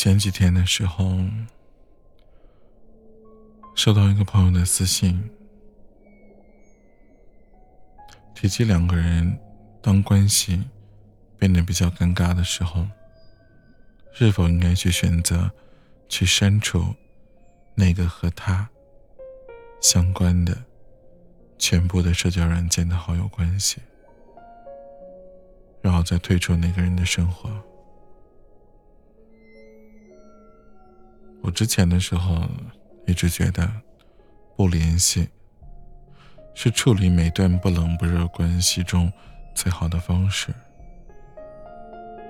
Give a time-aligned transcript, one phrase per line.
[0.00, 1.18] 前几天的时候，
[3.74, 5.28] 收到一个朋友的私信，
[8.32, 9.36] 提及两个人
[9.82, 10.62] 当关系
[11.36, 12.86] 变得比较尴尬的时候，
[14.12, 15.50] 是否应该去选择
[16.08, 16.94] 去删除
[17.74, 18.70] 那个和他
[19.80, 20.56] 相关的
[21.58, 23.78] 全部的社交软件的好友关系，
[25.82, 27.50] 然后再退出那个人的生活。
[31.48, 32.42] 我之前的时候
[33.06, 33.66] 一直觉得，
[34.54, 35.26] 不联系
[36.52, 39.10] 是处理每段不冷不热关系中
[39.54, 40.52] 最好的方式，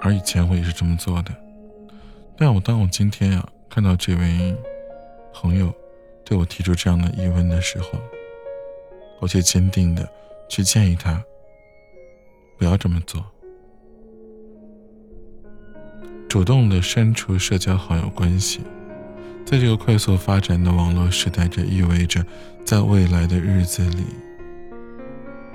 [0.00, 1.30] 而以前我也是这么做的。
[2.38, 4.56] 但我当我今天呀看到这位
[5.34, 5.70] 朋友
[6.24, 7.90] 对我提出这样的疑问的时候，
[9.20, 10.08] 我却坚定的
[10.48, 11.22] 去建议他
[12.56, 13.22] 不要这么做，
[16.30, 18.62] 主动的删除社交好友关系。
[19.44, 22.24] 在这个快速发展的网络时代，这意味着，
[22.64, 24.04] 在未来的日子里，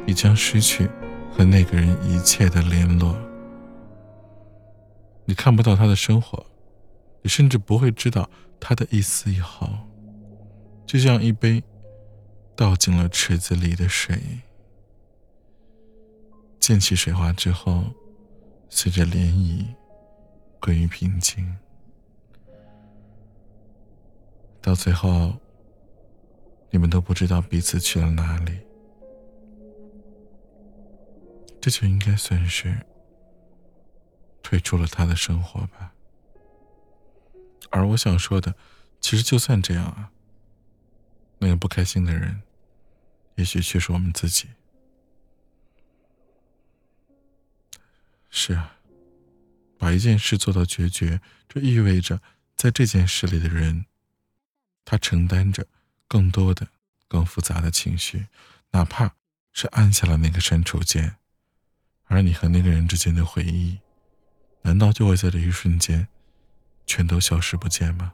[0.06, 0.88] 你将失去
[1.32, 3.18] 和那个人一切的联络。
[5.26, 6.46] 你看不到他的生活，
[7.24, 8.30] 你甚至不会知道
[8.60, 9.88] 他的一丝一毫。
[10.86, 11.64] 就像一杯
[12.56, 14.22] 倒进了池子里的水，
[16.60, 17.84] 溅起水花之后，
[18.70, 19.66] 随着涟漪
[20.60, 21.58] 归于平静。
[24.62, 25.38] 到最后，
[26.70, 28.60] 你们都不知道彼此去了哪里，
[31.62, 32.86] 这就应该算是
[34.44, 35.94] 退出了他的生活吧。
[37.70, 38.56] 而我想说的，
[39.00, 40.12] 其实就算这样啊，
[41.40, 42.42] 那个不开心的人，
[43.36, 44.48] 也许却是我们自己。
[48.30, 48.78] 是啊，
[49.78, 52.22] 把一件事做到决绝，这意味着
[52.56, 53.86] 在这件事里的人。
[54.90, 55.68] 他承担着
[56.08, 56.66] 更多的、
[57.10, 58.28] 更复杂的情绪，
[58.72, 59.16] 哪怕
[59.52, 61.18] 是按下了那个删除键，
[62.06, 63.80] 而你和那个人之间的回忆，
[64.62, 66.08] 难道就会在这一瞬间
[66.86, 68.14] 全都消失不见吗？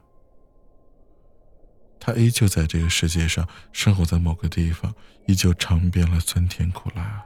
[1.99, 4.95] 他依旧在这个世界上生活在某个地方，
[5.27, 7.23] 依旧尝遍了酸甜苦辣，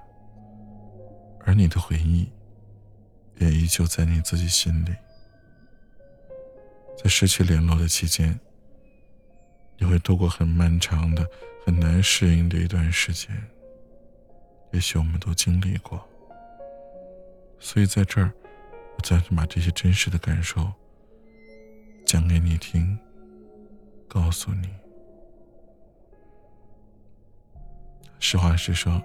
[1.45, 2.29] 而你的回忆
[3.37, 4.93] 也依旧在你自己心里。
[7.01, 8.37] 在失去联络的期间。
[9.77, 11.23] 你会度过很漫长的、
[11.63, 13.29] 很难适应的一段时间，
[14.71, 16.03] 也许我们都经历过。
[17.59, 18.33] 所以在这儿，
[18.95, 20.71] 我暂时把这些真实的感受
[22.05, 22.97] 讲给你听，
[24.07, 24.69] 告诉你。
[28.19, 28.99] 实话实说，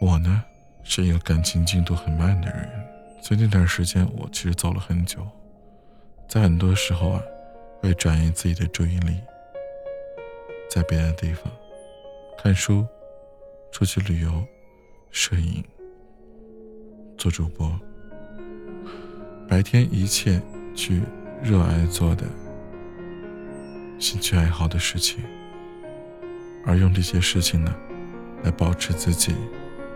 [0.00, 0.42] 我呢
[0.82, 2.68] 是一个感情进度很慢的人，
[3.22, 5.26] 所以那段时间我其实走了很久，
[6.26, 7.22] 在很多时候啊。
[7.84, 9.20] 会转移自己的注意力，
[10.70, 11.52] 在别的地方
[12.38, 12.86] 看书、
[13.70, 14.42] 出去旅游、
[15.10, 15.62] 摄影、
[17.18, 17.78] 做主播，
[19.46, 20.40] 白天一切
[20.74, 21.02] 去
[21.42, 22.24] 热爱做的
[23.98, 25.22] 兴趣爱好的事情，
[26.64, 27.76] 而用这些事情呢，
[28.44, 29.34] 来保持自己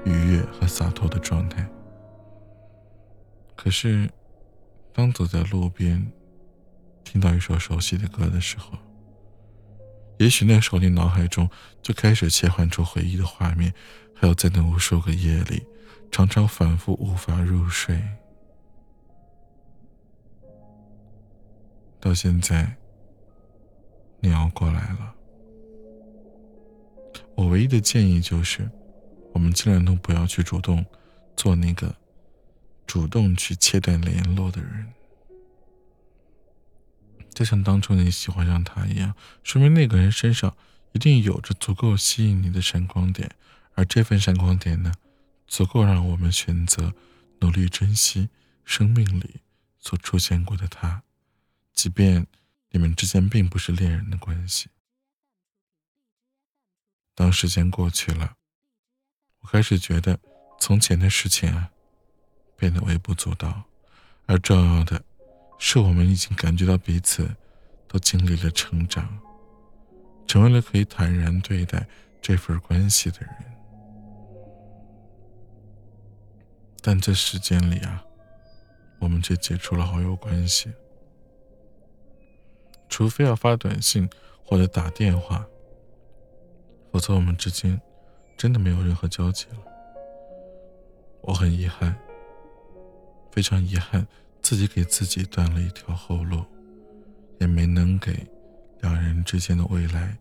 [0.05, 1.67] 愉悦和洒脱的状态。
[3.57, 4.11] 可是，
[4.93, 6.07] 当走在路边，
[7.11, 8.77] 听到一首熟悉的歌的时候，
[10.19, 11.49] 也许那时候你脑海中
[11.81, 13.73] 就开始切换出回忆的画面，
[14.15, 15.65] 还有在那无数个夜里，
[16.11, 17.99] 常常反复无法入睡。
[21.99, 22.77] 到现在，
[24.21, 25.15] 你要过来了，
[27.37, 28.71] 我唯一的建议就是，
[29.33, 30.85] 我们尽量都不要去主动
[31.39, 31.95] 做那个
[32.87, 34.93] 主动去切断联络的人。
[37.39, 40.57] 就像当初你喜欢上他一样，说明那个人身上
[40.91, 43.31] 一定有着足够吸引你的闪光点，
[43.75, 44.93] 而这份闪光点呢，
[45.47, 46.93] 足够让我们选择
[47.39, 48.29] 努力珍惜
[48.65, 49.37] 生命里
[49.79, 51.05] 所出现过的他，
[51.73, 52.27] 即便
[52.71, 54.71] 你们之间并不是恋人的关系。
[57.15, 58.35] 当时间过去了，
[59.43, 60.19] 我开始觉得
[60.59, 61.71] 从前的事情啊，
[62.57, 63.63] 变得微不足道，
[64.27, 65.05] 而重要的。
[65.59, 67.29] 是我们已经感觉到彼此
[67.87, 69.19] 都经历了成长，
[70.27, 71.87] 成为了可以坦然对待
[72.23, 73.31] 这份关系的人。
[76.81, 78.03] 但这时间里啊，
[79.01, 80.73] 我们却解除了好友关系，
[82.89, 84.09] 除非要发短信
[84.45, 85.45] 或者打电话，
[86.93, 87.79] 否则我们之间
[88.37, 89.59] 真的没有任何交集了。
[91.21, 91.95] 我很遗憾，
[93.33, 94.07] 非常遗憾。
[94.49, 96.43] 自己给自己断了一条后路，
[97.39, 98.27] 也没能给
[98.81, 100.17] 两人之间的未来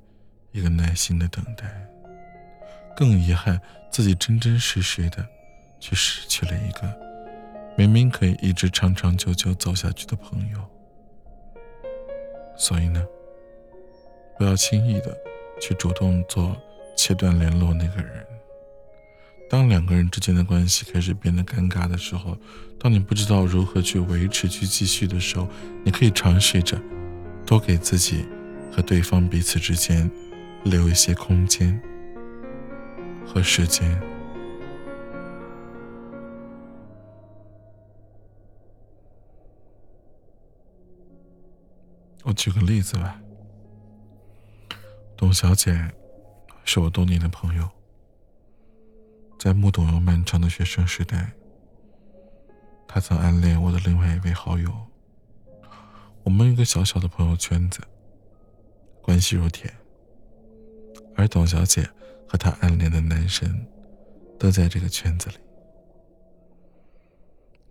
[0.52, 1.64] 一个耐心的等待。
[2.94, 3.58] 更遗憾，
[3.90, 5.26] 自己真真实实的
[5.80, 6.94] 却失去了一个
[7.78, 10.60] 明明可以一直长长久久走下去的朋友。
[12.58, 13.02] 所以呢，
[14.38, 15.18] 不要轻易的
[15.62, 16.54] 去主动做
[16.98, 18.28] 切断联络那个人。
[19.50, 22.38] 当两个人之间的关系开始变得尴尬的时候，
[22.78, 25.48] 当你不知道如何去维持、去继续的时候，
[25.86, 26.78] 你可以尝试着
[27.46, 28.26] 多给自己
[28.72, 30.12] 和对方彼此之间
[30.64, 31.82] 留一些空间
[33.26, 34.00] 和时间。
[42.24, 43.18] 我举个例子吧，
[45.16, 45.90] 董小姐
[46.66, 47.77] 是我多年的朋友。
[49.38, 51.32] 在木董又漫长的学生时代，
[52.88, 54.74] 他曾暗恋我的另外一位好友。
[56.24, 57.80] 我们一个小小的朋友圈子，
[59.02, 59.74] 关系如铁。
[61.16, 61.88] 而董小姐
[62.28, 63.66] 和她暗恋的男神，
[64.38, 65.36] 都在这个圈子里。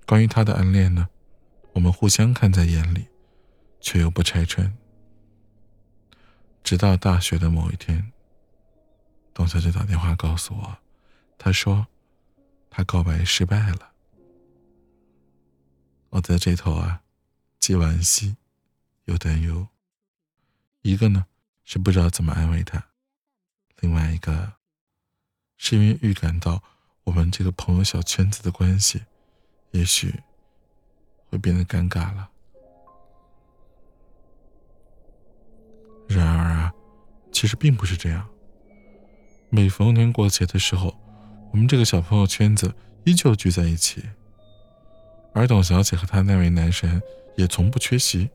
[0.06, 1.08] 关于她的暗恋呢，
[1.72, 3.06] 我们互相看在眼里，
[3.80, 4.72] 却又不拆穿。
[6.64, 8.12] 直到大学的某一天，
[9.34, 10.78] 董小姐打电话告诉我。
[11.38, 11.86] 他说
[12.70, 13.92] ：“他告白失败了。”
[16.10, 17.02] 我在这头啊，
[17.60, 18.36] 既惋惜
[19.04, 19.68] 又担忧。
[20.82, 21.26] 一个呢
[21.64, 22.86] 是不知道怎么安慰他，
[23.80, 24.54] 另外一个
[25.56, 26.62] 是因为预感到
[27.04, 29.04] 我们这个朋友小圈子的关系，
[29.72, 30.22] 也许
[31.28, 32.30] 会变得尴尬了。
[36.08, 36.72] 然而啊，
[37.30, 38.28] 其实并不是这样。
[39.50, 41.05] 每逢年过节的时候。
[41.56, 42.70] 我们这个小朋友圈子
[43.04, 44.04] 依旧聚在一起，
[45.32, 47.00] 而董小姐和她那位男神
[47.34, 48.28] 也从不缺席。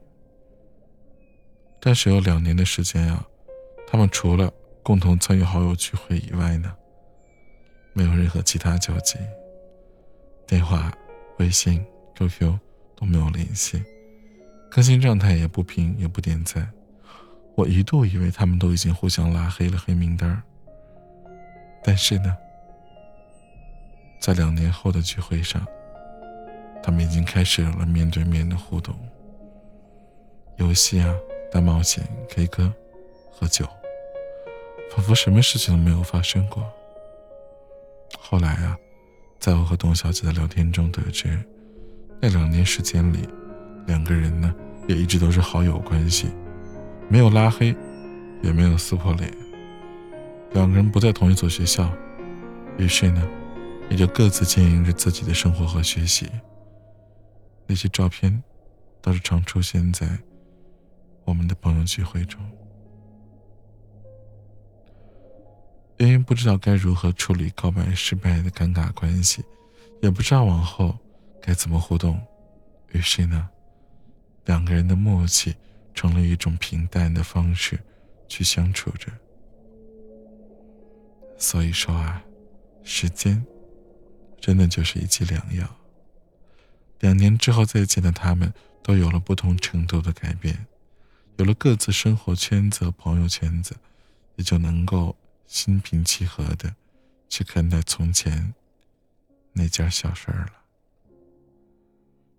[1.79, 3.23] 但是有两年的时间啊，
[3.87, 4.51] 他们除了
[4.81, 6.73] 共同参与好友聚会以外呢，
[7.93, 9.19] 没有任何其他交集，
[10.47, 10.91] 电话、
[11.37, 11.85] 微信、
[12.15, 12.57] QQ
[12.95, 13.83] 都没有联系，
[14.71, 16.67] 更新状态也不评也不点赞。
[17.53, 20.41] 我一度以为他们都已经互相拉黑了黑名单
[21.83, 22.35] 但是呢。
[24.21, 25.65] 在两年后的聚会上，
[26.83, 28.95] 他们已经开始有了面对面的互动，
[30.57, 31.11] 游戏啊、
[31.51, 32.71] 大冒险、K 歌、
[33.31, 33.67] 喝酒，
[34.91, 36.63] 仿佛什么事情都没有发生过。
[38.19, 38.77] 后来啊，
[39.39, 41.39] 在我和董小姐的聊天中得知，
[42.21, 43.27] 那两年时间里，
[43.87, 44.53] 两个人呢
[44.87, 46.29] 也一直都是好友关系，
[47.09, 47.75] 没有拉黑，
[48.43, 49.33] 也没有撕破脸。
[50.53, 51.89] 两个人不在同一所学校，
[52.77, 53.27] 于是呢。
[53.91, 56.31] 也就各自经营着自己的生活和学习。
[57.67, 58.41] 那些照片，
[59.01, 60.07] 倒是常出现在
[61.25, 62.39] 我们的朋友聚会中。
[65.97, 69.43] 因为不知道该如何处理告白失败的尴尬关系，
[70.01, 70.97] 也不知道往后
[71.41, 72.17] 该怎么互动，
[72.93, 73.49] 于是呢，
[74.45, 75.53] 两个人的默契
[75.93, 77.77] 成了一种平淡的方式
[78.29, 79.11] 去相处着。
[81.37, 82.23] 所以说啊，
[82.83, 83.45] 时间。
[84.41, 85.77] 真的就是一剂良药。
[86.99, 90.65] 两年之后再见的他们，都有了不同程度的改变，
[91.37, 93.75] 有了各自生活圈子和朋友圈子，
[94.35, 96.75] 也就能够心平气和的
[97.29, 98.53] 去看待从前
[99.53, 100.53] 那件小事儿了。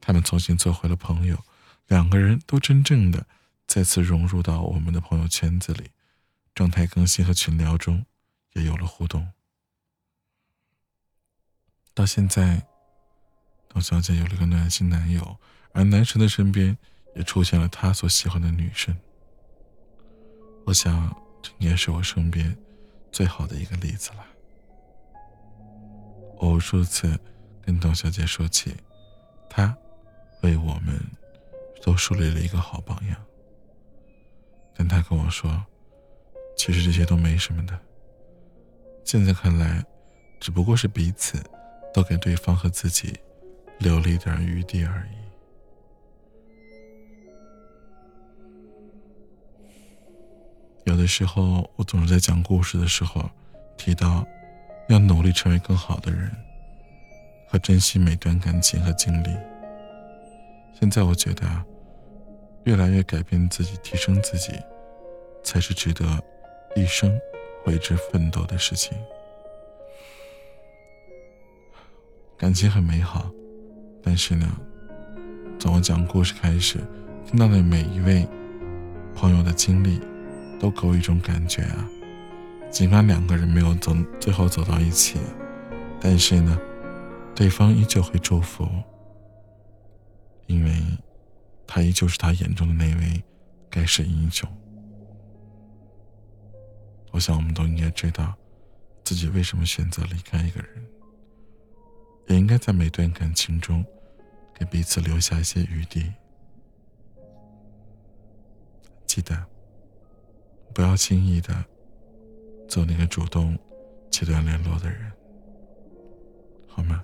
[0.00, 1.38] 他们重新做回了朋友，
[1.86, 3.24] 两个人都真正的
[3.66, 5.90] 再次融入到我们的朋友圈子里，
[6.54, 8.04] 状态更新和群聊中
[8.54, 9.28] 也有了互动。
[11.94, 12.66] 到现在，
[13.68, 15.36] 董小姐有了个暖心男友，
[15.72, 16.76] 而男神的身边
[17.14, 18.96] 也出现了他所喜欢的女生。
[20.64, 22.56] 我想，这应该是我身边
[23.10, 24.24] 最好的一个例子了。
[26.38, 27.18] 我无数次
[27.60, 28.74] 跟董小姐说起，
[29.50, 29.76] 她
[30.42, 30.98] 为我们
[31.82, 33.16] 都树立了一个好榜样。
[34.74, 35.62] 但她跟我说，
[36.56, 37.78] 其实这些都没什么的。
[39.04, 39.84] 现在看来，
[40.40, 41.38] 只不过是彼此。
[41.92, 43.18] 都给对方和自己
[43.78, 45.22] 留了一点余地而已。
[50.84, 53.30] 有的时候，我总是在讲故事的时候
[53.76, 54.26] 提到，
[54.88, 56.30] 要努力成为更好的人，
[57.48, 59.28] 和珍惜每段感情和经历。
[60.78, 61.46] 现在我觉得，
[62.64, 64.52] 越来越改变自己、提升自己，
[65.44, 66.04] 才是值得
[66.74, 67.16] 一生
[67.66, 68.98] 为之奋斗的事情。
[72.42, 73.30] 感情很美好，
[74.02, 74.44] 但是呢，
[75.60, 76.80] 从我讲故事开始，
[77.24, 78.28] 听到的每一位
[79.14, 80.00] 朋友的经历，
[80.58, 81.88] 都给我一种感觉啊。
[82.68, 85.20] 尽管两个人没有走最后走到一起，
[86.00, 86.58] 但是呢，
[87.32, 88.68] 对方依旧会祝福，
[90.46, 90.82] 因为
[91.64, 93.22] 他依旧是他眼中的那位
[93.70, 94.50] 盖世英雄。
[97.12, 98.34] 我想，我们都应该知道
[99.04, 100.84] 自己为什么选择离开一个人，
[102.52, 103.82] 该在每段感情中。
[104.54, 106.12] 给彼此留下一些余地，
[109.06, 109.44] 记得
[110.74, 111.64] 不要轻易的
[112.68, 113.58] 做那个主动
[114.10, 115.10] 切断联络的人，
[116.68, 117.02] 好吗？